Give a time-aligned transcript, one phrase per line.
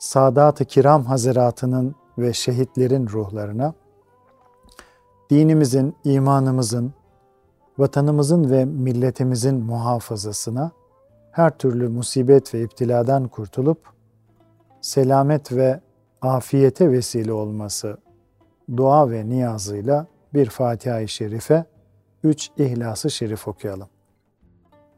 [0.00, 3.74] Sadat-ı Kiram Hazretleri'nin ve şehitlerin ruhlarına,
[5.30, 6.92] dinimizin, imanımızın,
[7.78, 10.70] vatanımızın ve milletimizin muhafazasına,
[11.32, 13.78] her türlü musibet ve iptiladan kurtulup,
[14.80, 15.80] selamet ve
[16.22, 17.96] afiyete vesile olması
[18.76, 21.64] dua ve niyazıyla bir Fatiha-i Şerife,
[22.24, 23.88] üç İhlas-ı Şerif okuyalım.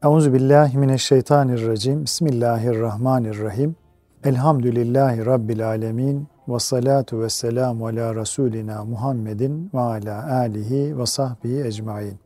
[0.04, 2.04] Euzu billahi mineşşeytanirracim.
[2.04, 3.81] Bismillahirrahmanirrahim.
[4.24, 11.64] Elhamdülillahi rabbil alamin ve salatu ve selamu ala rasulina Muhammedin ve ala alihi ve sahbihi
[11.64, 12.18] ecmaîn.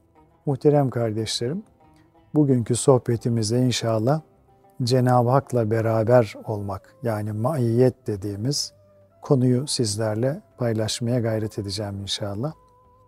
[0.46, 1.62] Muhterem kardeşlerim,
[2.34, 4.20] bugünkü sohbetimizde inşallah
[4.82, 8.72] Cenab-ı Hak'la beraber olmak yani maiyet dediğimiz
[9.22, 12.52] konuyu sizlerle paylaşmaya gayret edeceğim inşallah.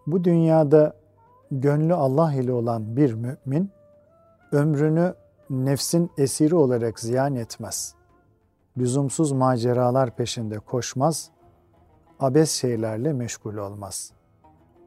[0.07, 0.93] Bu dünyada
[1.51, 3.71] gönlü Allah ile olan bir mümin
[4.53, 5.15] ömrünü
[5.51, 7.98] nefsin esiri olarak ziyan etmez.
[8.79, 11.31] Lüzumsuz maceralar peşinde koşmaz,
[12.21, 14.13] abes şeylerle meşgul olmaz.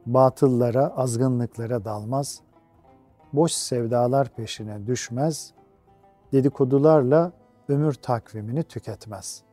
[0.06, 2.40] Batıllara, azgınlıklara dalmaz,
[3.32, 5.52] boş sevdalar peşine düşmez,
[6.32, 7.32] dedikodularla
[7.68, 9.52] ömür takvimini tüketmez.''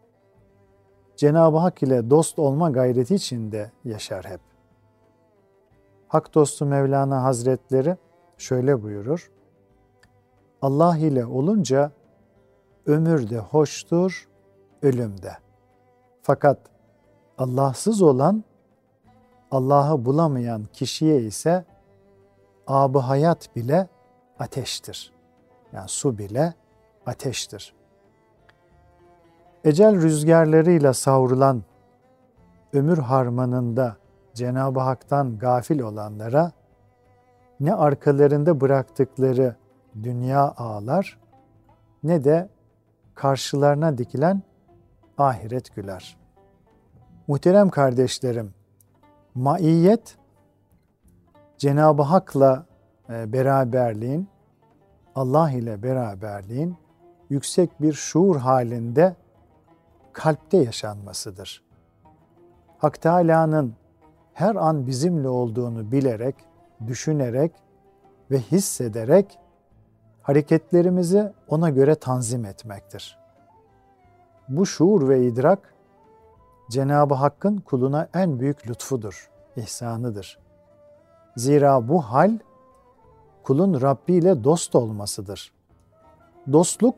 [1.19, 4.39] Cenab-ı Hak ile dost olma gayreti içinde yaşar hep.
[6.07, 7.97] Hak dostu Mevlana Hazretleri
[8.37, 9.31] şöyle buyurur.
[10.61, 11.91] Allah ile olunca
[12.85, 14.28] ömür de hoştur,
[14.81, 15.37] ölüm de.
[16.21, 16.57] Fakat
[17.37, 18.43] Allahsız olan,
[19.51, 21.65] Allah'ı bulamayan kişiye ise
[22.67, 23.87] abı hayat bile
[24.39, 25.13] ateştir.
[25.73, 26.53] Yani su bile
[27.05, 27.73] ateştir.
[29.63, 31.63] Ecel rüzgarlarıyla savrulan
[32.73, 33.97] ömür harmanında
[34.33, 36.51] Cenab-ı Hak'tan gafil olanlara
[37.59, 39.55] ne arkalarında bıraktıkları
[40.03, 41.19] dünya ağlar
[42.03, 42.49] ne de
[43.15, 44.41] karşılarına dikilen
[45.19, 46.17] ahiret güler.
[47.27, 48.53] Muhterem kardeşlerim,
[49.35, 50.17] maiyet
[51.57, 52.65] Cenab-ı Hak'la
[53.09, 54.27] e, beraberliğin,
[55.15, 56.77] Allah ile beraberliğin
[57.29, 59.15] yüksek bir şuur halinde
[60.13, 61.63] kalpte yaşanmasıdır.
[62.77, 63.75] Hak Teâlâ'nın
[64.33, 66.35] her an bizimle olduğunu bilerek,
[66.87, 67.51] düşünerek
[68.31, 69.39] ve hissederek
[70.21, 73.19] hareketlerimizi ona göre tanzim etmektir.
[74.49, 75.73] Bu şuur ve idrak
[76.69, 80.39] Cenab-ı Hakk'ın kuluna en büyük lütfudur, ihsanıdır.
[81.37, 82.39] Zira bu hal
[83.43, 85.51] kulun Rabbi ile dost olmasıdır.
[86.51, 86.95] Dostluk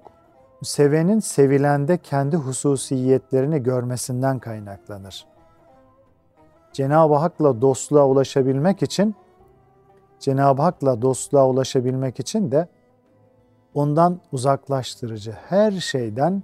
[0.64, 5.26] sevenin sevilende kendi hususiyetlerini görmesinden kaynaklanır.
[6.74, 9.16] Cenab-ı Hak'la dostluğa ulaşabilmek için
[10.20, 12.68] Cenab-ı Hak'la dostluğa ulaşabilmek için de
[13.74, 16.44] ondan uzaklaştırıcı her şeyden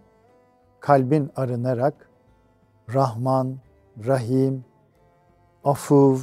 [0.79, 2.09] kalbin arınarak
[2.93, 3.57] Rahman,
[4.07, 4.65] Rahim,
[5.63, 6.17] Afuv,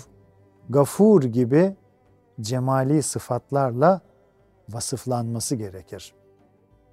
[0.70, 1.76] Gafur gibi
[2.40, 4.00] cemali sıfatlarla
[4.68, 6.14] vasıflanması gerekir.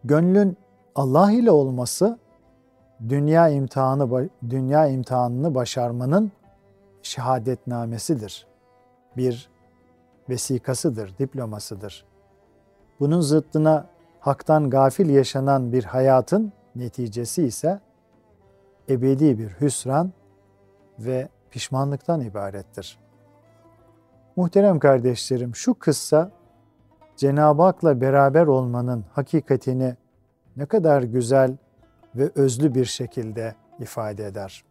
[0.04, 0.58] Gönlün
[0.96, 2.20] Allah ile olması
[3.10, 6.32] dünya imtihanı dünya imtihanını başarmanın
[7.04, 8.48] şehadetnamesidir.
[9.18, 9.50] Bir
[10.30, 12.06] vesikasıdır, diplomasıdır.
[13.00, 13.88] Bunun zıttına
[14.20, 17.80] haktan gafil yaşanan bir hayatın neticesi ise
[18.90, 20.12] ebedi bir hüsran
[21.00, 23.00] ve pişmanlıktan ibarettir.
[24.36, 26.32] Muhterem kardeşlerim şu kıssa
[27.18, 29.96] Cenab-ı Hak'la beraber olmanın hakikatini
[30.58, 31.58] ne kadar güzel
[32.16, 34.64] ve özlü bir şekilde ifade eder.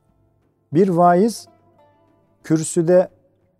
[0.73, 1.49] Bir vaiz
[2.45, 3.09] kürsüde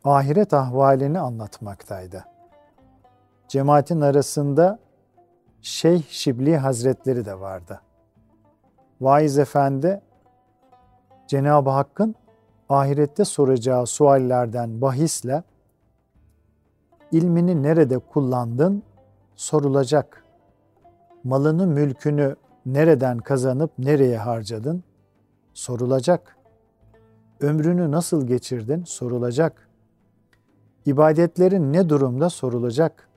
[0.05, 2.25] ahiret ahvalini anlatmaktaydı.
[3.49, 4.79] Cemaatin arasında
[5.63, 7.81] Şeyh Şibli Hazretleri de vardı.
[9.01, 10.01] Vaiz efendi
[11.27, 12.15] Cenab-ı Hakk'ın
[12.69, 15.43] ahirette soracağı suallerden bahisle
[17.13, 18.83] ilmini nerede kullandın
[19.37, 20.25] sorulacak
[21.25, 22.37] malını mülkünü
[22.67, 24.85] nereden kazanıp nereye harcadın?
[25.55, 26.37] Sorulacak.
[27.41, 28.85] Ömrünü nasıl geçirdin?
[28.85, 29.69] Sorulacak.
[30.87, 32.31] İbadetlerin ne durumda?
[32.31, 33.09] Sorulacak.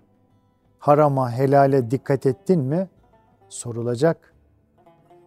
[0.79, 2.89] Harama, helale dikkat ettin mi?
[3.49, 4.32] Sorulacak.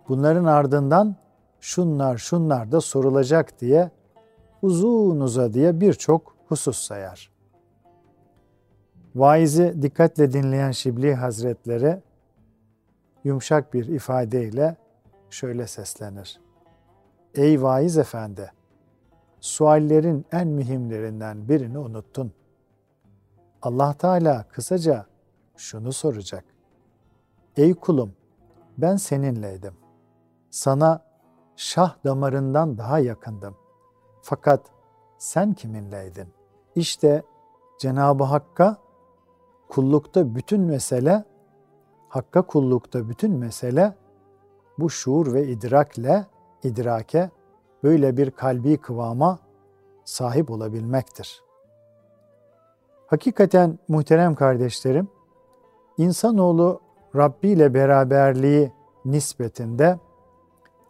[0.08, 1.16] Bunların ardından
[1.60, 3.90] şunlar şunlar da sorulacak diye
[4.62, 7.30] uzun uza diye birçok husus sayar.
[9.14, 12.02] Vaizi dikkatle dinleyen Şibli Hazretleri
[13.24, 14.76] yumuşak bir ifadeyle
[15.30, 16.40] şöyle seslenir.
[17.34, 18.52] Ey vaiz efendi!
[19.40, 22.32] Suallerin en mühimlerinden birini unuttun.
[23.62, 25.06] Allah Teala kısaca
[25.56, 26.44] şunu soracak.
[27.56, 28.12] Ey kulum,
[28.78, 29.74] ben seninleydim.
[30.50, 31.02] Sana
[31.56, 33.56] şah damarından daha yakındım.
[34.22, 34.60] Fakat
[35.18, 36.28] sen kiminleydin?
[36.74, 37.22] İşte
[37.78, 38.76] Cenab-ı Hakk'a
[39.68, 41.24] kullukta bütün mesele,
[42.08, 43.94] Hakk'a kullukta bütün mesele
[44.78, 46.26] bu şuur ve idrakle,
[46.62, 47.30] idrake
[47.82, 49.38] böyle bir kalbi kıvama
[50.04, 51.42] sahip olabilmektir.
[53.06, 55.08] Hakikaten muhterem kardeşlerim,
[55.98, 56.80] insanoğlu
[57.16, 58.72] Rabbi ile beraberliği
[59.04, 59.98] nispetinde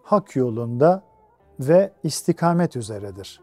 [0.05, 1.03] hak yolunda
[1.59, 3.41] ve istikamet üzeredir.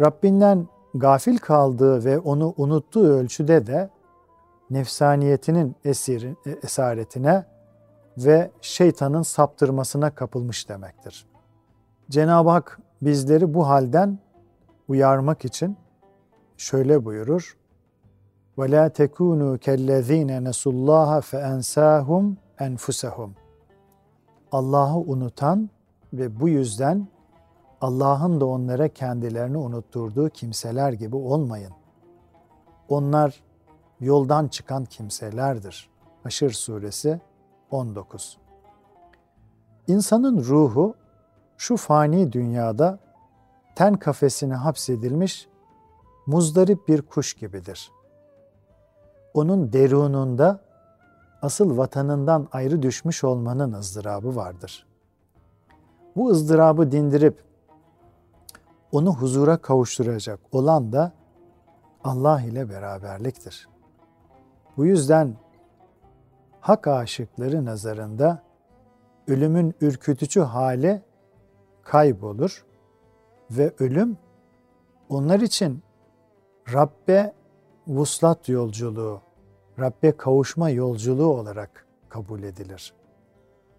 [0.00, 3.90] Rabbinden gafil kaldığı ve onu unuttuğu ölçüde de
[4.70, 7.44] nefsaniyetinin esiri, esaretine
[8.18, 11.26] ve şeytanın saptırmasına kapılmış demektir.
[12.10, 14.18] Cenab-ı Hak bizleri bu halden
[14.88, 15.76] uyarmak için
[16.56, 17.58] şöyle buyurur.
[18.58, 23.30] وَلَا تَكُونُوا كَالَّذ۪ينَ نَسُوا اللّٰهَ فَاَنْسَاهُمْ اَنْفُسَهُمْ
[24.53, 25.69] Allah'ı unutan
[26.13, 27.07] ve bu yüzden
[27.81, 31.73] Allah'ın da onlara kendilerini unutturduğu kimseler gibi olmayın.
[32.89, 33.43] Onlar
[33.99, 35.89] yoldan çıkan kimselerdir.
[36.23, 37.21] Haşr suresi
[37.71, 38.37] 19.
[39.87, 40.95] İnsanın ruhu
[41.57, 42.99] şu fani dünyada
[43.75, 45.47] ten kafesine hapsedilmiş
[46.25, 47.91] muzdarip bir kuş gibidir.
[49.33, 50.59] Onun derununda
[51.43, 54.85] asıl vatanından ayrı düşmüş olmanın ızdırabı vardır.
[56.15, 57.43] Bu ızdırabı dindirip
[58.91, 61.11] onu huzura kavuşturacak olan da
[62.03, 63.67] Allah ile beraberliktir.
[64.77, 65.35] Bu yüzden
[66.61, 68.43] hak aşıkları nazarında
[69.27, 71.01] ölümün ürkütücü hali
[71.83, 72.65] kaybolur
[73.51, 74.17] ve ölüm
[75.09, 75.83] onlar için
[76.73, 77.33] Rabbe
[77.87, 79.21] vuslat yolculuğu,
[79.79, 82.93] Rabbe kavuşma yolculuğu olarak kabul edilir.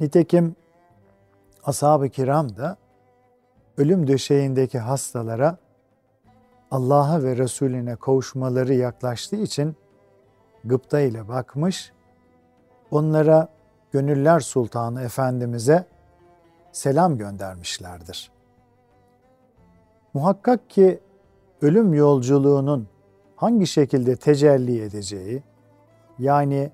[0.00, 0.56] Nitekim
[1.64, 2.76] ashab-ı kiram da
[3.78, 5.58] ölüm döşeğindeki hastalara
[6.70, 9.76] Allah'a ve Resulüne kavuşmaları yaklaştığı için
[10.64, 11.92] gıpta ile bakmış,
[12.90, 13.48] onlara
[13.92, 15.86] Gönüller Sultanı Efendimiz'e
[16.72, 18.30] selam göndermişlerdir.
[20.14, 21.00] Muhakkak ki
[21.62, 22.88] ölüm yolculuğunun
[23.36, 25.42] hangi şekilde tecelli edeceği,
[26.18, 26.70] yani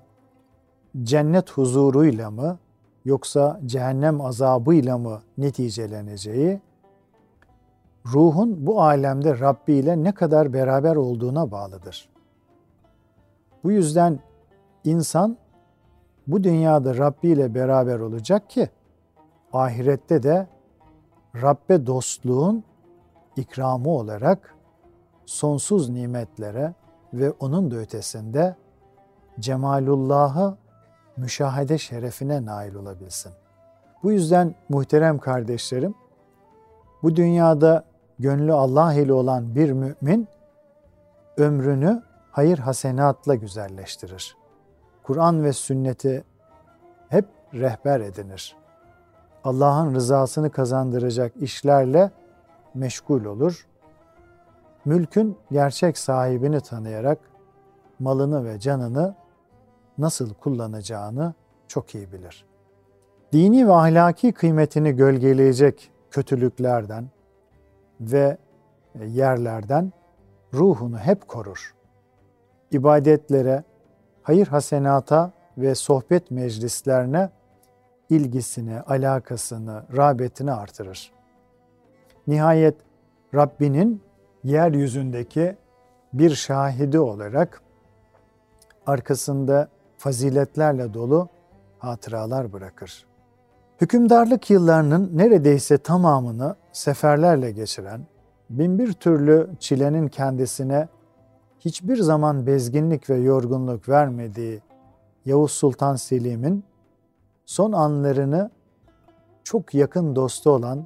[1.03, 2.57] cennet huzuruyla mı
[3.05, 6.61] yoksa cehennem azabıyla mı neticeleneceği,
[8.05, 12.09] ruhun bu alemde Rabbi ile ne kadar beraber olduğuna bağlıdır.
[13.63, 14.19] Bu yüzden
[14.83, 15.37] insan
[16.27, 18.69] bu dünyada Rabbi ile beraber olacak ki
[19.53, 20.47] ahirette de
[21.41, 22.63] Rabbe dostluğun
[23.35, 24.55] ikramı olarak
[25.25, 26.73] sonsuz nimetlere
[27.13, 28.55] ve onun da ötesinde
[29.41, 30.55] cemalullahı
[31.17, 33.31] müşahede şerefine nail olabilsin.
[34.03, 35.95] Bu yüzden muhterem kardeşlerim,
[37.03, 37.83] bu dünyada
[38.19, 40.27] gönlü Allah ile olan bir mümin
[41.37, 44.37] ömrünü hayır hasenatla güzelleştirir.
[45.03, 46.23] Kur'an ve sünneti
[47.09, 48.55] hep rehber edinir.
[49.43, 52.11] Allah'ın rızasını kazandıracak işlerle
[52.73, 53.67] meşgul olur.
[54.85, 57.17] Mülkün gerçek sahibini tanıyarak
[57.99, 59.15] malını ve canını
[59.97, 61.33] nasıl kullanacağını
[61.67, 62.45] çok iyi bilir.
[63.33, 67.09] Dini ve ahlaki kıymetini gölgeleyecek kötülüklerden
[68.01, 68.37] ve
[69.05, 69.91] yerlerden
[70.53, 71.75] ruhunu hep korur.
[72.71, 73.63] İbadetlere,
[74.23, 77.29] hayır hasenata ve sohbet meclislerine
[78.09, 81.11] ilgisini, alakasını, rağbetini artırır.
[82.27, 82.75] Nihayet
[83.35, 84.03] Rabbinin
[84.43, 85.57] yeryüzündeki
[86.13, 87.61] bir şahidi olarak
[88.85, 89.67] arkasında
[90.01, 91.29] faziletlerle dolu
[91.79, 93.05] hatıralar bırakır.
[93.81, 98.01] Hükümdarlık yıllarının neredeyse tamamını seferlerle geçiren,
[98.49, 100.87] binbir türlü çilenin kendisine
[101.59, 104.61] hiçbir zaman bezginlik ve yorgunluk vermediği
[105.25, 106.63] Yavuz Sultan Selim'in
[107.45, 108.51] son anlarını
[109.43, 110.85] çok yakın dostu olan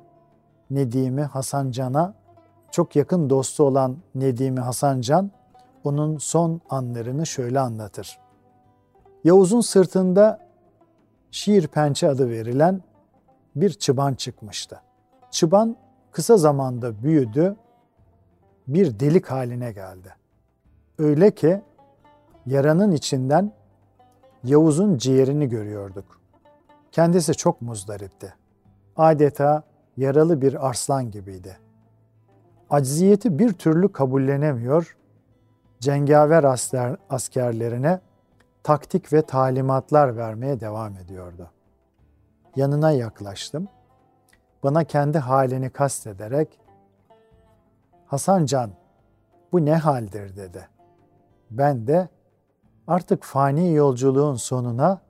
[0.69, 2.13] Nedimi Hasan Can'a
[2.71, 5.31] çok yakın dostu olan Nedimi Hasan Can
[5.83, 8.24] onun son anlarını şöyle anlatır.
[9.25, 10.39] Yavuz'un sırtında
[11.31, 12.81] şiir pençe adı verilen
[13.55, 14.81] bir çıban çıkmıştı.
[15.31, 15.75] Çıban
[16.11, 17.55] kısa zamanda büyüdü,
[18.67, 20.15] bir delik haline geldi.
[20.99, 21.61] Öyle ki
[22.45, 23.51] yaranın içinden
[24.43, 26.21] Yavuz'un ciğerini görüyorduk.
[26.91, 28.33] Kendisi çok muzdaripti.
[28.95, 29.63] Adeta
[29.97, 31.57] yaralı bir arslan gibiydi.
[32.69, 34.97] Acziyeti bir türlü kabullenemiyor,
[35.79, 37.99] cengaver asker, askerlerine
[38.65, 41.49] taktik ve talimatlar vermeye devam ediyordu.
[42.55, 43.67] Yanına yaklaştım.
[44.63, 46.59] Bana kendi halini kastederek
[48.05, 48.71] Hasan Can
[49.51, 50.67] bu ne haldir dedi.
[51.51, 52.09] Ben de
[52.87, 55.01] artık fani yolculuğun sonuna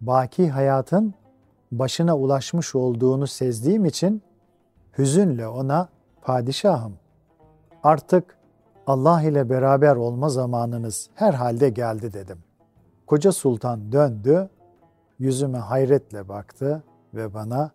[0.00, 1.14] baki hayatın
[1.72, 4.22] başına ulaşmış olduğunu sezdiğim için
[4.98, 5.88] hüzünle ona
[6.22, 6.96] padişahım
[7.82, 8.38] artık
[8.86, 12.45] Allah ile beraber olma zamanınız herhalde geldi dedim.
[13.06, 14.50] Koca sultan döndü,
[15.18, 16.82] yüzüme hayretle baktı
[17.14, 17.70] ve bana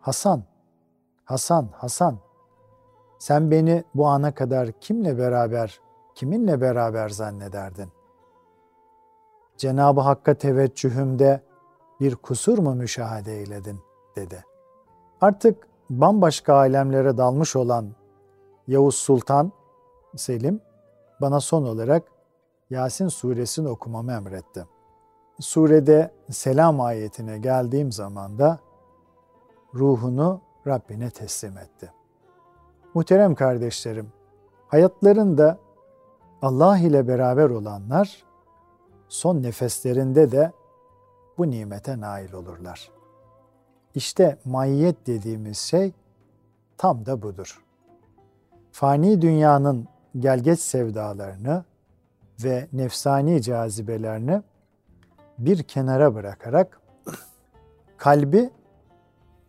[0.00, 0.42] Hasan,
[1.24, 2.18] Hasan, Hasan
[3.18, 5.80] sen beni bu ana kadar kimle beraber,
[6.14, 7.88] kiminle beraber zannederdin?
[9.56, 11.40] Cenab-ı Hakk'a teveccühümde
[12.00, 13.80] bir kusur mu müşahede eyledin
[14.16, 14.44] dedi.
[15.20, 17.86] Artık bambaşka alemlere dalmış olan
[18.66, 19.52] Yavuz Sultan
[20.16, 20.60] Selim
[21.20, 22.02] bana son olarak
[22.70, 24.66] Yasin suresini okumamı emretti.
[25.40, 28.58] Surede selam ayetine geldiğim zaman da
[29.74, 31.92] ruhunu Rabbine teslim etti.
[32.94, 34.12] Muhterem kardeşlerim,
[34.68, 35.58] hayatlarında
[36.42, 38.24] Allah ile beraber olanlar
[39.08, 40.52] son nefeslerinde de
[41.38, 42.90] bu nimete nail olurlar.
[43.94, 45.92] İşte maiyet dediğimiz şey
[46.78, 47.64] tam da budur.
[48.72, 51.64] Fani dünyanın gelgeç sevdalarını
[52.44, 54.42] ve nefsani cazibelerini
[55.38, 56.80] bir kenara bırakarak
[57.96, 58.50] kalbi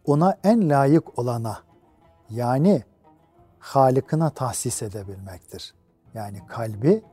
[0.06, 1.58] ona en layık olana
[2.30, 2.84] yani
[3.60, 5.74] Halık'ına tahsis edebilmektir.
[6.14, 7.04] Yani kalbi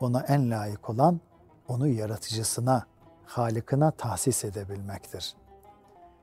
[0.00, 1.20] ona en layık olan
[1.68, 2.86] onu yaratıcısına,
[3.26, 5.34] Halık'ına tahsis edebilmektir.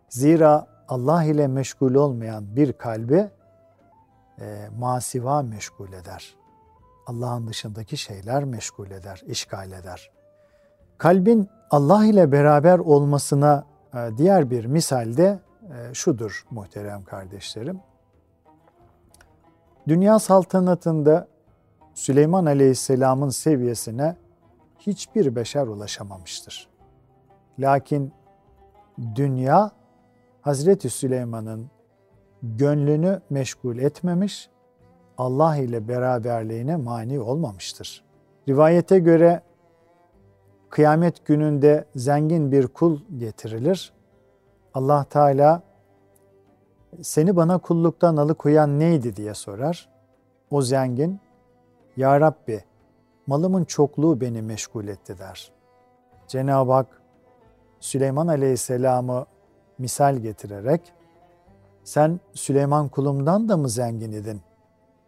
[0.10, 3.30] Zira Allah ile meşgul olmayan bir kalbi
[4.40, 6.36] e, masiva meşgul eder.
[7.06, 10.12] Allah'ın dışındaki şeyler meşgul eder, işgal eder.
[10.98, 17.80] Kalbin Allah ile beraber olmasına e, diğer bir misalde e, şudur muhterem kardeşlerim.
[19.88, 21.28] Dünya saltanatında
[21.94, 24.16] Süleyman Aleyhisselam'ın seviyesine
[24.80, 26.70] hiçbir beşer ulaşamamıştır.
[27.60, 28.14] Lakin
[29.16, 29.72] dünya
[30.42, 31.70] Hazreti Süleyman'ın
[32.44, 34.50] gönlünü meşgul etmemiş,
[35.18, 38.04] Allah ile beraberliğine mani olmamıştır.
[38.48, 39.42] Rivayete göre
[40.70, 43.94] kıyamet gününde zengin bir kul getirilir.
[44.74, 45.62] Allah Teala
[47.02, 49.90] seni bana kulluktan alıkoyan neydi diye sorar.
[50.52, 51.20] O zengin,
[51.98, 52.64] Ya Rabbi
[53.28, 55.52] malımın çokluğu beni meşgul etti der.
[56.28, 57.02] Cenab-ı Hak
[57.80, 59.26] Süleyman Aleyhisselam'ı
[59.78, 60.94] misal getirerek
[61.84, 64.42] sen Süleyman kulumdan da mı zengin idin?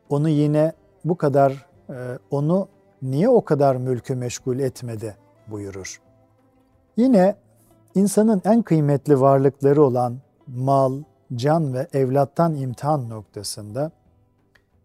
[0.10, 0.74] Onu yine
[1.06, 2.68] bu kadar, e, onu
[3.02, 6.02] niye o kadar mülkü meşgul etmedi buyurur.
[6.98, 7.36] Yine
[7.96, 11.04] insanın en kıymetli varlıkları olan mal,
[11.36, 13.92] can ve evlattan imtihan noktasında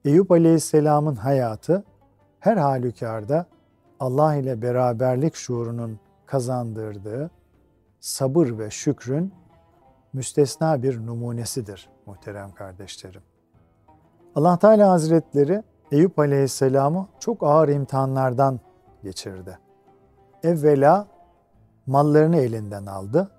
[0.05, 1.85] Eyüp Aleyhisselam'ın hayatı
[2.41, 3.47] her halükarda
[4.01, 7.31] Allah ile beraberlik şuurunun kazandırdığı
[8.01, 9.33] sabır ve şükrün
[10.13, 13.23] müstesna bir numunesidir muhterem kardeşlerim.
[14.37, 18.61] Allah Teala Hazretleri Eyüp Aleyhisselam'ı çok ağır imtihanlardan
[19.03, 19.59] geçirdi.
[20.43, 21.07] Evvela
[21.87, 23.31] mallarını elinden aldı.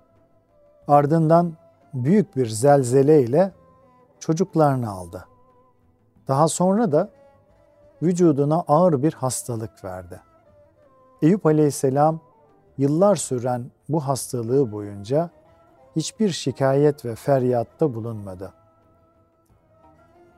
[0.88, 1.52] Ardından
[1.94, 3.52] büyük bir zelzele ile
[4.18, 5.24] çocuklarını aldı.
[6.28, 7.10] Daha sonra da
[8.02, 10.20] vücuduna ağır bir hastalık verdi.
[11.22, 12.20] Eyüp Aleyhisselam
[12.78, 15.30] yıllar süren bu hastalığı boyunca
[15.96, 18.52] hiçbir şikayet ve feryatta bulunmadı.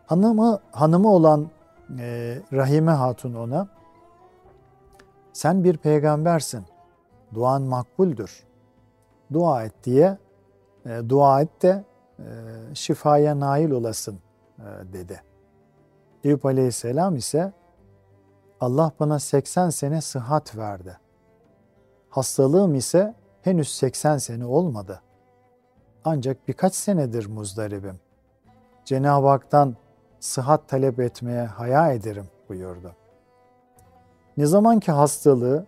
[0.06, 1.50] Hanımı hanımı olan
[1.98, 3.68] e, Rahime Hatun ona
[5.32, 6.64] sen bir peygambersin.
[7.34, 8.44] Duan makbuldür.
[9.32, 10.18] Dua et diye
[10.86, 11.84] e, dua et de
[12.18, 12.24] e,
[12.74, 14.18] şifaya nail olasın
[14.58, 15.22] e, dedi.
[16.24, 17.52] Eyüp Aleyhisselam ise
[18.60, 20.98] Allah bana 80 sene sıhhat verdi.
[22.10, 25.02] Hastalığım ise henüz 80 sene olmadı.
[26.04, 28.00] Ancak birkaç senedir muzdaribim.
[28.84, 29.76] Cenab-ı Hak'tan
[30.26, 32.92] sıhhat talep etmeye haya ederim buyurdu.
[34.36, 35.66] Ne zaman ki hastalığı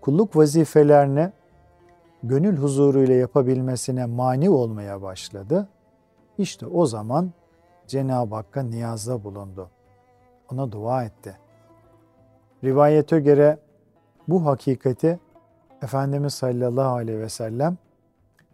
[0.00, 1.32] kulluk vazifelerine
[2.22, 5.68] gönül huzuruyla yapabilmesine mani olmaya başladı.
[6.38, 7.32] İşte o zaman
[7.86, 9.70] Cenab-ı Hakk'a niyazda bulundu.
[10.52, 11.36] Ona dua etti.
[12.64, 13.58] Rivayete göre
[14.28, 15.20] bu hakikati
[15.82, 17.78] Efendimiz sallallahu aleyhi ve sellem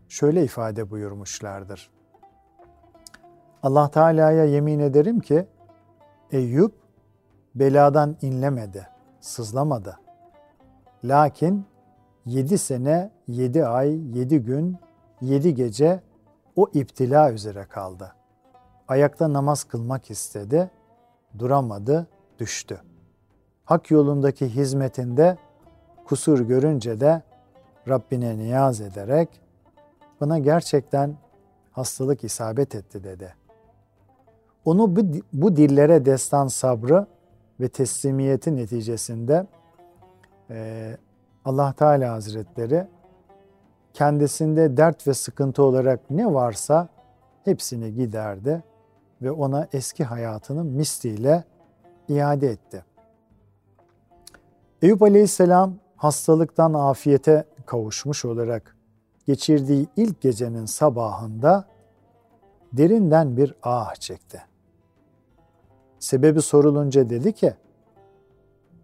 [0.09, 1.91] şöyle ifade buyurmuşlardır.
[3.63, 5.47] Allah Teala'ya yemin ederim ki
[6.33, 6.73] Eyüp
[7.55, 8.89] beladan inlemedi,
[9.21, 9.99] sızlamadı.
[11.05, 11.67] Lakin
[12.27, 14.79] yedi sene, yedi ay, yedi gün,
[15.21, 16.01] yedi gece
[16.57, 18.13] o iptila üzere kaldı.
[18.89, 20.71] Ayakta namaz kılmak istedi,
[21.39, 22.07] duramadı,
[22.39, 22.81] düştü.
[23.65, 25.39] Hak yolundaki hizmetinde
[26.05, 27.23] kusur görünce de
[27.89, 29.29] Rabbine niyaz ederek
[30.21, 31.17] bana gerçekten
[31.73, 33.42] hastalık isabet etti dedi.
[34.65, 35.01] Onu bu,
[35.33, 37.07] bu dillere destan sabrı
[37.61, 39.47] ve teslimiyeti neticesinde
[40.51, 40.97] e,
[41.45, 42.87] Allah Teala Hazretleri
[43.95, 46.89] kendisinde dert ve sıkıntı olarak ne varsa
[47.45, 48.63] hepsini giderdi
[49.23, 51.45] ve ona eski hayatını misliyle
[52.09, 52.85] iade etti.
[54.83, 58.77] Eyüp Aleyhisselam hastalıktan afiyete kavuşmuş olarak
[59.27, 61.65] geçirdiği ilk gecenin sabahında
[62.73, 64.52] derinden bir ah çekti.
[66.03, 67.55] Sebebi sorulunca dedi ki,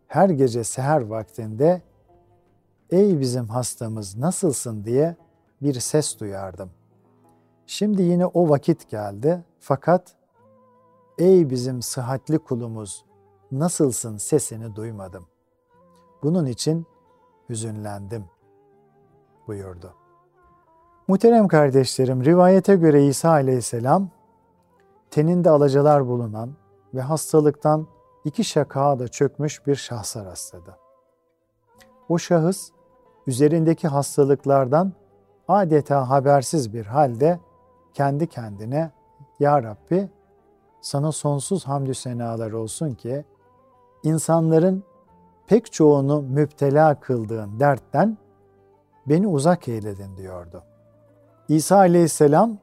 [0.07, 1.83] her gece seher vaktinde
[2.91, 5.17] ''Ey bizim hastamız nasılsın?'' diye
[5.63, 6.71] bir ses duyardım.
[7.67, 10.17] Şimdi yine o vakit geldi fakat
[11.19, 13.05] ''Ey bizim sıhhatli kulumuz
[13.53, 15.27] nasılsın?'' sesini duymadım.
[16.23, 16.87] Bunun için
[17.49, 18.25] hüzünlendim
[19.47, 19.95] buyurdu.
[21.09, 24.09] Muhterem kardeşlerim, rivayete göre İsa aleyhisselam
[25.11, 26.51] teninde alacalar bulunan
[26.95, 27.87] ve hastalıktan
[28.25, 30.77] iki şakağa da çökmüş bir şahsa rastladı.
[32.09, 32.71] O şahıs
[33.27, 34.93] üzerindeki hastalıklardan
[35.49, 37.41] adeta habersiz bir halde
[37.95, 38.91] kendi kendine
[39.41, 40.09] Ya Rabbi
[40.81, 43.25] sana sonsuz hamdü senalar olsun ki
[44.03, 44.85] insanların
[45.47, 48.19] pek çoğunu müptela kıldığın dertten
[49.07, 50.63] beni uzak eyledin diyordu.
[51.49, 52.59] İsa aleyhisselam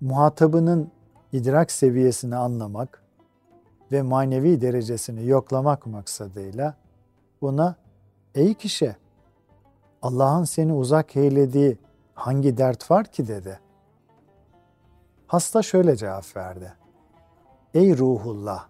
[0.00, 0.90] muhatabının
[1.32, 3.03] idrak seviyesini anlamak
[3.92, 6.74] ve manevi derecesini yoklamak maksadıyla
[7.40, 7.76] buna
[8.34, 8.96] ey kişi
[10.02, 11.78] Allah'ın seni uzak eylediği
[12.14, 13.60] hangi dert var ki dedi.
[15.26, 16.72] Hasta şöyle cevap verdi.
[17.74, 18.66] Ey ruhullah!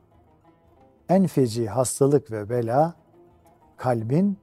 [1.08, 2.94] En feci hastalık ve bela
[3.76, 4.38] kalbin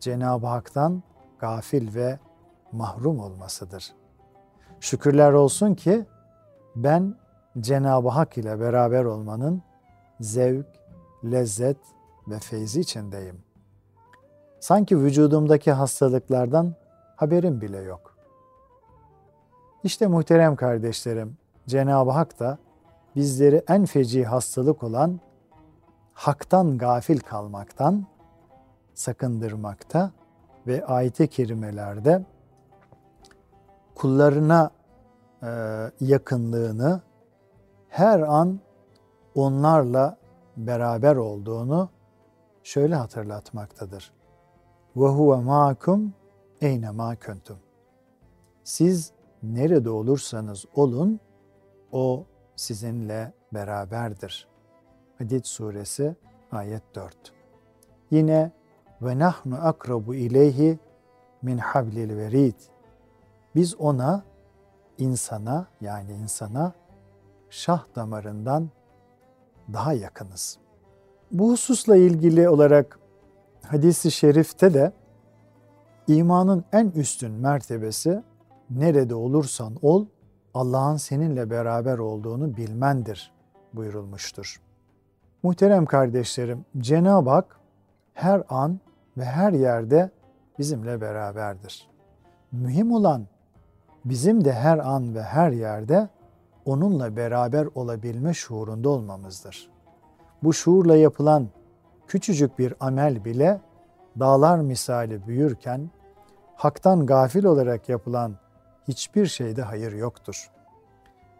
[0.00, 1.02] Cenab-ı Hak'tan
[1.38, 2.18] gafil ve
[2.72, 3.92] mahrum olmasıdır.
[4.80, 6.06] Şükürler olsun ki
[6.76, 7.14] ben
[7.60, 9.62] Cenab-ı Hak ile beraber olmanın
[10.22, 10.66] zevk,
[11.24, 11.76] lezzet
[12.28, 13.42] ve feyzi içindeyim.
[14.60, 16.74] Sanki vücudumdaki hastalıklardan
[17.16, 18.16] haberim bile yok.
[19.84, 22.58] İşte muhterem kardeşlerim, Cenab-ı Hak da
[23.16, 25.20] bizleri en feci hastalık olan
[26.12, 28.06] haktan gafil kalmaktan
[28.94, 30.10] sakındırmakta
[30.66, 32.24] ve ayet-i kerimelerde
[33.94, 34.70] kullarına
[36.00, 37.00] yakınlığını
[37.88, 38.60] her an
[39.34, 40.16] onlarla
[40.56, 41.88] beraber olduğunu
[42.62, 44.12] şöyle hatırlatmaktadır.
[44.96, 46.14] Ve huve ma'akum
[46.60, 47.58] eyne ma kuntum.
[48.64, 51.20] Siz nerede olursanız olun
[51.92, 52.24] o
[52.56, 54.48] sizinle beraberdir.
[55.18, 56.16] Hadid suresi
[56.52, 57.32] ayet 4.
[58.10, 58.52] Yine
[59.02, 60.78] ve nahnu akrabu ileyhi
[61.42, 62.54] min hablil verid.
[63.54, 64.22] Biz ona
[64.98, 66.72] insana yani insana
[67.50, 68.70] şah damarından
[69.72, 70.58] daha yakınız.
[71.30, 72.98] Bu hususla ilgili olarak
[73.62, 74.92] hadisi şerifte de
[76.06, 78.22] imanın en üstün mertebesi
[78.70, 80.06] nerede olursan ol
[80.54, 83.32] Allah'ın seninle beraber olduğunu bilmendir
[83.74, 84.60] buyurulmuştur.
[85.42, 87.60] Muhterem kardeşlerim, Cenab-ı Hak
[88.14, 88.80] her an
[89.16, 90.10] ve her yerde
[90.58, 91.88] bizimle beraberdir.
[92.52, 93.26] Mühim olan
[94.04, 96.08] bizim de her an ve her yerde
[96.64, 99.70] onunla beraber olabilme şuurunda olmamızdır.
[100.42, 101.48] Bu şuurla yapılan
[102.06, 103.60] küçücük bir amel bile
[104.20, 105.90] dağlar misali büyürken
[106.56, 108.36] haktan gafil olarak yapılan
[108.88, 110.50] hiçbir şeyde hayır yoktur.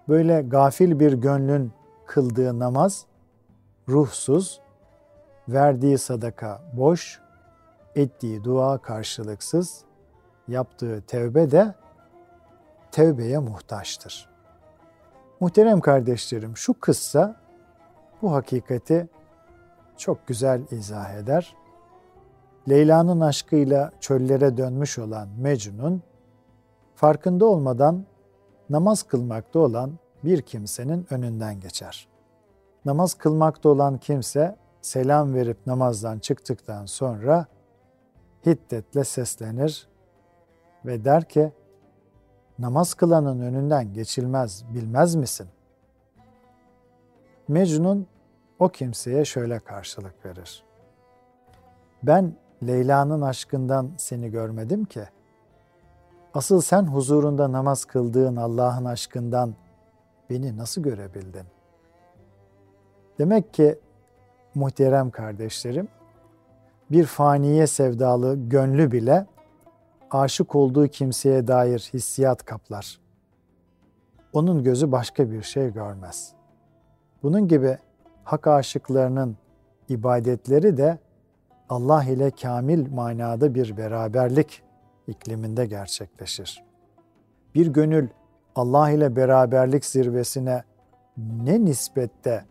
[0.08, 1.72] Böyle gafil bir gönlün
[2.06, 3.06] kıldığı namaz
[3.88, 4.60] ruhsuz,
[5.48, 7.20] verdiği sadaka boş,
[7.94, 9.84] ettiği dua karşılıksız,
[10.48, 11.74] yaptığı tevbe de
[12.90, 14.31] tevbeye muhtaçtır.
[15.42, 17.36] Muhterem kardeşlerim şu kıssa
[18.22, 19.08] bu hakikati
[19.96, 21.56] çok güzel izah eder.
[22.68, 26.02] Leyla'nın aşkıyla çöllere dönmüş olan Mecnun
[26.94, 28.04] farkında olmadan
[28.70, 29.92] namaz kılmakta olan
[30.24, 32.08] bir kimsenin önünden geçer.
[32.84, 37.46] Namaz kılmakta olan kimse selam verip namazdan çıktıktan sonra
[38.46, 39.88] hiddetle seslenir
[40.84, 41.52] ve der ki
[42.62, 45.48] namaz kılanın önünden geçilmez bilmez misin?
[47.48, 48.06] Mecnun
[48.58, 50.64] o kimseye şöyle karşılık verir.
[52.02, 52.34] Ben
[52.66, 55.02] Leyla'nın aşkından seni görmedim ki.
[56.34, 59.54] Asıl sen huzurunda namaz kıldığın Allah'ın aşkından
[60.30, 61.46] beni nasıl görebildin?
[63.18, 63.78] Demek ki
[64.54, 65.88] muhterem kardeşlerim,
[66.90, 69.26] bir faniye sevdalı gönlü bile
[70.14, 73.00] aşık olduğu kimseye dair hissiyat kaplar.
[74.32, 76.32] Onun gözü başka bir şey görmez.
[77.22, 77.78] Bunun gibi
[78.24, 79.36] hak aşıklarının
[79.88, 80.98] ibadetleri de
[81.68, 84.62] Allah ile kamil manada bir beraberlik
[85.06, 86.64] ikliminde gerçekleşir.
[87.54, 88.08] Bir gönül
[88.54, 90.62] Allah ile beraberlik zirvesine
[91.16, 92.44] ne nispette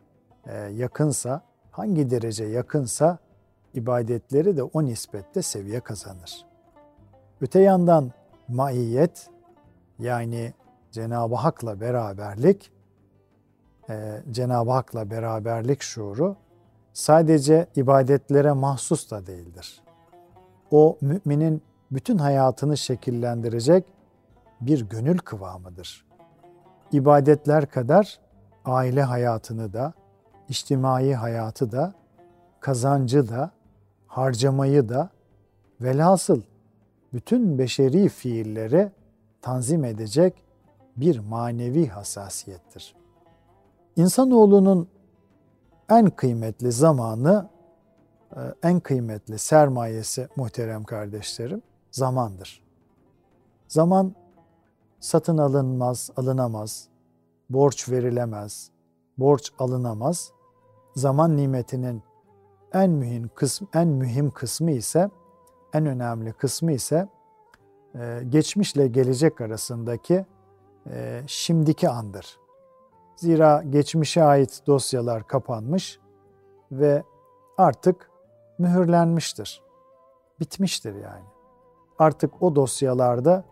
[0.46, 3.18] e, yakınsa, hangi derece yakınsa
[3.74, 6.51] ibadetleri de o nispette seviye kazanır.
[7.42, 8.12] Öte yandan
[8.48, 9.30] maiyet
[10.00, 10.54] yani
[10.92, 12.72] Cenab-ı Hak'la beraberlik,
[13.90, 16.36] e, Cenab-ı Hak'la beraberlik şuuru
[16.94, 19.82] sadece ibadetlere mahsus da değildir.
[20.72, 23.86] O müminin bütün hayatını şekillendirecek
[24.62, 26.06] bir gönül kıvamıdır.
[26.92, 28.20] İbadetler kadar
[28.66, 29.94] aile hayatını da,
[30.50, 31.94] içtimai hayatı da,
[32.60, 33.52] kazancı da,
[34.08, 35.10] harcamayı da,
[35.82, 36.42] velhasıl
[37.14, 38.92] bütün beşeri fiilleri
[39.42, 40.44] tanzim edecek
[40.98, 42.96] bir manevi hassasiyettir.
[43.96, 44.88] İnsanoğlunun
[45.90, 47.50] en kıymetli zamanı,
[48.36, 52.64] e, en kıymetli sermayesi muhterem kardeşlerim zamandır.
[53.68, 54.16] Zaman
[55.00, 56.88] satın alınmaz, alınamaz,
[57.50, 58.72] borç verilemez,
[59.18, 60.32] borç alınamaz.
[60.96, 62.04] Zaman nimetinin
[62.74, 65.10] en mühim kısmı, en mühim kısmı ise,
[65.74, 67.08] en önemli kısmı ise
[67.96, 70.26] e, geçmişle gelecek arasındaki
[70.90, 72.40] e, şimdiki andır.
[73.16, 76.00] Zira geçmişe ait dosyalar kapanmış
[76.72, 77.04] ve
[77.58, 78.12] artık
[78.58, 79.62] mühürlenmiştir.
[80.40, 81.26] Bitmiştir yani.
[82.00, 83.44] Artık o dosyalarda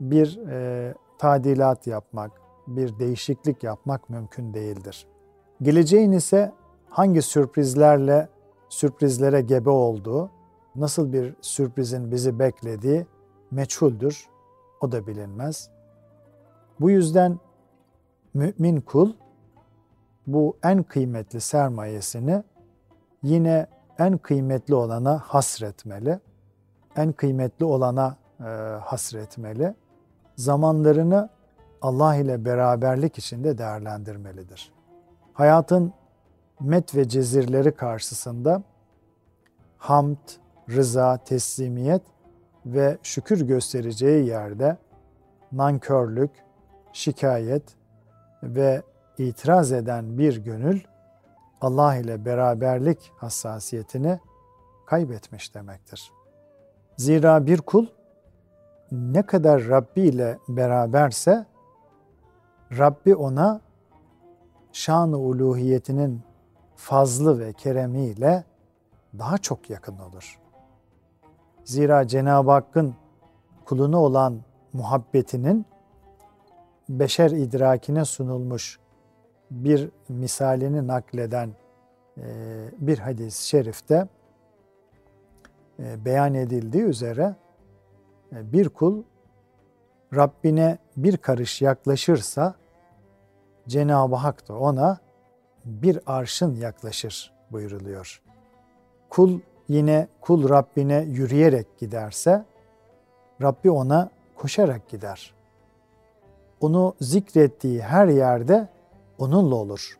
[0.00, 2.30] bir e, tadilat yapmak,
[2.66, 5.06] bir değişiklik yapmak mümkün değildir.
[5.62, 6.52] Geleceğin ise
[6.90, 8.28] hangi sürprizlerle
[8.68, 10.30] sürprizlere gebe olduğu,
[10.76, 13.06] nasıl bir sürprizin bizi beklediği
[13.50, 14.28] meçhuldür.
[14.80, 15.70] O da bilinmez.
[16.80, 17.38] Bu yüzden
[18.34, 19.12] mümin kul
[20.26, 22.42] bu en kıymetli sermayesini
[23.22, 23.66] yine
[23.98, 26.20] en kıymetli olana hasretmeli.
[26.96, 28.44] En kıymetli olana e,
[28.84, 29.74] hasretmeli.
[30.36, 31.28] Zamanlarını
[31.82, 34.72] Allah ile beraberlik içinde değerlendirmelidir.
[35.32, 35.92] Hayatın
[36.60, 38.62] met ve cezirleri karşısında
[39.78, 40.16] hamd,
[40.70, 42.02] rıza, teslimiyet
[42.66, 44.76] ve şükür göstereceği yerde
[45.52, 46.30] nankörlük,
[46.92, 47.62] şikayet
[48.42, 48.82] ve
[49.18, 50.80] itiraz eden bir gönül
[51.60, 54.20] Allah ile beraberlik hassasiyetini
[54.86, 56.12] kaybetmiş demektir.
[56.96, 57.86] Zira bir kul
[58.92, 61.46] ne kadar Rabbi ile beraberse
[62.78, 63.60] Rabbi ona
[64.72, 66.22] şan-ı uluhiyetinin
[66.76, 68.44] fazlı ve keremiyle
[69.18, 70.39] daha çok yakın olur.
[71.70, 72.94] Zira Cenab-ı Hakk'ın
[73.64, 74.40] kuluna olan
[74.72, 75.66] muhabbetinin
[76.88, 78.78] beşer idrakine sunulmuş
[79.50, 81.50] bir misalini nakleden
[82.18, 82.24] e,
[82.78, 84.08] bir hadis-i şerifte
[85.78, 87.34] e, beyan edildiği üzere
[88.32, 89.02] e, bir kul
[90.14, 92.54] Rabbine bir karış yaklaşırsa
[93.68, 94.98] Cenab-ı Hak da ona
[95.64, 98.22] bir arşın yaklaşır buyuruluyor.
[99.10, 102.44] Kul yine kul Rabbine yürüyerek giderse
[103.42, 105.34] Rabbi ona koşarak gider.
[106.60, 108.68] Onu zikrettiği her yerde
[109.18, 109.98] onunla olur.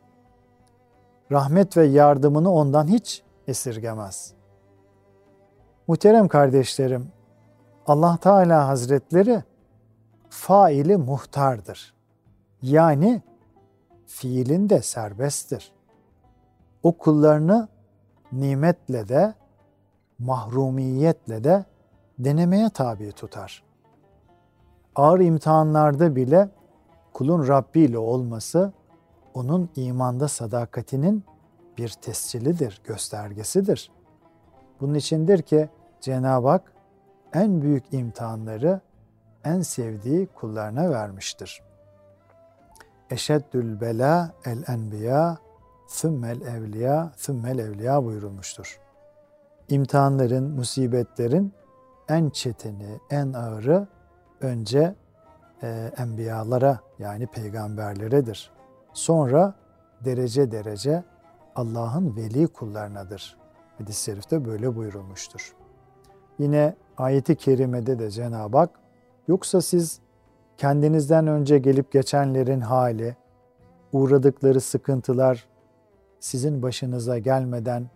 [1.31, 4.33] Rahmet ve yardımını ondan hiç esirgemez.
[5.87, 7.07] Muhterem kardeşlerim,
[7.87, 9.43] Allah Teala Hazretleri
[10.29, 11.93] faili muhtardır.
[12.61, 13.21] Yani
[14.07, 15.71] fiilinde serbesttir.
[16.83, 17.67] O kullarını
[18.31, 19.40] nimetle de
[20.25, 21.65] mahrumiyetle de
[22.19, 23.63] denemeye tabi tutar.
[24.95, 26.49] Ağır imtihanlarda bile
[27.13, 28.73] kulun Rabbi ile olması
[29.33, 31.23] onun imanda sadakatinin
[31.77, 33.91] bir tescilidir, göstergesidir.
[34.81, 35.69] Bunun içindir ki
[36.01, 36.73] Cenab-ı Hak
[37.33, 38.81] en büyük imtihanları
[39.43, 41.61] en sevdiği kullarına vermiştir.
[43.09, 45.37] Eşeddül bela el enbiya
[45.87, 48.79] thümmel evliya thümmel evliya buyurulmuştur.
[49.71, 51.53] İmtihanların, musibetlerin
[52.09, 53.87] en çetini, en ağırı
[54.41, 54.95] önce
[55.63, 58.51] e, enbiyalara yani peygamberleredir.
[58.93, 59.53] Sonra
[60.05, 61.03] derece derece
[61.55, 63.37] Allah'ın veli kullarınadır.
[63.77, 65.55] Hadis-i şerifte böyle buyurulmuştur.
[66.39, 68.69] Yine ayeti kerimede de Cenab-ı Hak
[69.27, 69.99] yoksa siz
[70.57, 73.15] kendinizden önce gelip geçenlerin hali,
[73.93, 75.47] uğradıkları sıkıntılar
[76.19, 77.89] sizin başınıza gelmeden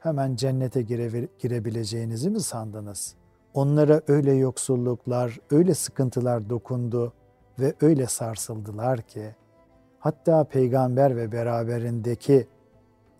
[0.00, 3.14] hemen cennete gire, girebileceğinizi mi sandınız?
[3.54, 7.12] Onlara öyle yoksulluklar, öyle sıkıntılar dokundu
[7.58, 9.34] ve öyle sarsıldılar ki
[9.98, 12.46] hatta peygamber ve beraberindeki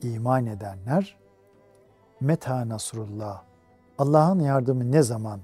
[0.02, 1.18] iman edenler
[2.20, 3.42] meta nasrullah
[3.98, 5.40] Allah'ın yardımı ne zaman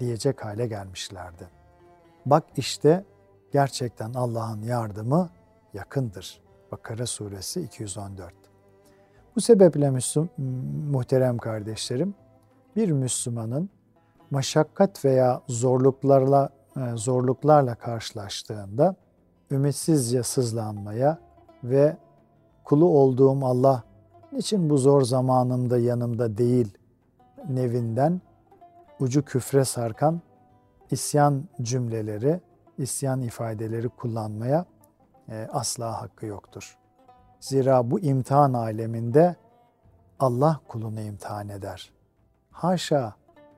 [0.00, 1.48] diyecek hale gelmişlerdi.
[2.26, 3.04] Bak işte
[3.52, 5.30] gerçekten Allah'ın yardımı
[5.74, 6.40] yakındır.
[6.72, 8.45] Bakara suresi 214.
[9.36, 10.30] Bu sebeple Müslüm,
[10.90, 12.14] muhterem kardeşlerim,
[12.76, 13.70] bir Müslümanın
[14.30, 18.96] maşakkat veya zorluklarla e, zorluklarla karşılaştığında
[19.50, 21.18] ümitsizce sızlanmaya
[21.64, 21.96] ve
[22.64, 23.82] kulu olduğum Allah
[24.32, 26.78] niçin bu zor zamanımda yanımda değil
[27.48, 28.20] nevinden
[29.00, 30.20] ucu küfre sarkan
[30.90, 32.40] isyan cümleleri,
[32.78, 34.66] isyan ifadeleri kullanmaya
[35.28, 36.85] e, asla hakkı yoktur.
[37.40, 39.36] Zira bu imtihan aleminde
[40.18, 41.92] Allah kulunu imtihan eder.
[42.50, 43.14] Haşa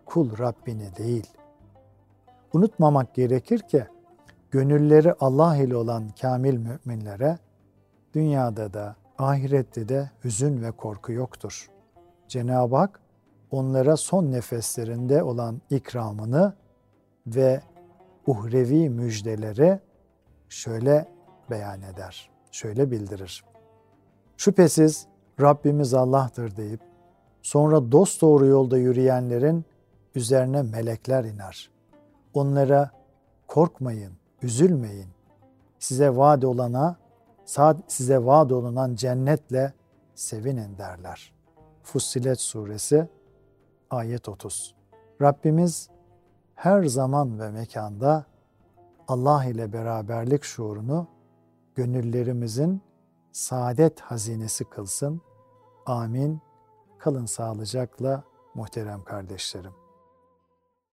[0.07, 1.27] kul Rabbini değil.
[2.53, 3.87] Unutmamak gerekir ki
[4.51, 7.39] gönülleri Allah ile olan kamil müminlere
[8.15, 11.71] dünyada da ahirette de hüzün ve korku yoktur.
[12.29, 13.01] Cenab-ı Hak
[13.51, 16.53] onlara son nefeslerinde olan ikramını
[17.27, 17.61] ve
[18.27, 19.81] uhrevi müjdeleri
[20.49, 21.09] şöyle
[21.51, 23.45] beyan eder, şöyle bildirir.
[24.39, 25.07] Şüphesiz
[25.41, 26.81] Rabbimiz Allah'tır deyip
[27.43, 29.65] sonra dost doğru yolda yürüyenlerin
[30.15, 31.71] üzerine melekler iner.
[32.35, 32.91] Onlara
[33.47, 35.09] korkmayın, üzülmeyin.
[35.79, 36.97] Size vaat olana,
[37.89, 39.73] size vaat olunan cennetle
[40.15, 41.33] sevinin derler.
[41.83, 43.09] Fussilet suresi
[43.91, 44.75] ayet 30.
[45.23, 45.89] Rabbimiz
[46.55, 48.25] her zaman ve mekanda
[49.09, 51.07] Allah ile beraberlik şuurunu
[51.75, 52.88] gönüllerimizin
[53.39, 55.21] saadet hazinesi kılsın.
[55.87, 56.41] Amin.
[56.99, 58.25] Kalın sağlıcakla
[58.55, 59.73] muhterem kardeşlerim.